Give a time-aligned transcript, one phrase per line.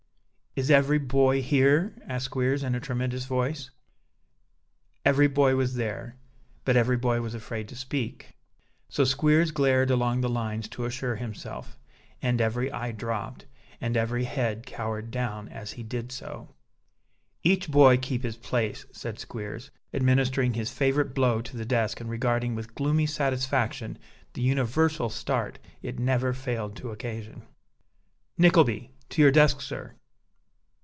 [0.53, 3.71] "Is every boy here?" asked Squeers, in a tremendous voice.
[5.05, 6.17] Every boy was there,
[6.65, 8.35] but every boy was afraid to speak;
[8.89, 11.79] so Squeers glared along the lines to assure himself;
[12.21, 13.45] and every eye dropped,
[13.79, 16.49] and every head cowered down, as he did so.
[17.43, 22.09] "Each boy keep his place," said Squeers, administering his favourite blow to the desk and
[22.09, 23.97] regarding with gloomy satisfaction
[24.33, 27.43] the universal start it never failed to occasion.
[28.37, 28.91] "Nickleby!
[29.11, 29.95] to your desk, sir."